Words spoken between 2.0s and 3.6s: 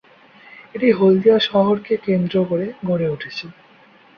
কেন্দ্র করে গড়ে উঠেছে।